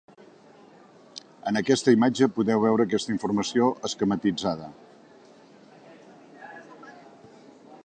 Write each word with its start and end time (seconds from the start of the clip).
En 1.51 1.59
aquesta 1.59 1.93
imatge 1.97 2.29
podeu 2.37 2.63
veure 2.63 2.87
aquesta 2.89 3.13
informació 3.15 3.69
esquematitzada. 3.89 4.71